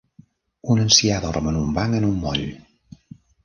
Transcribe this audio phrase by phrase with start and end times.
[0.75, 2.45] Un ancià dorm en un banc en un moll.